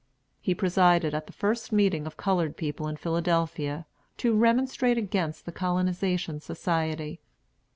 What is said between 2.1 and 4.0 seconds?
colored people in Philadelphia,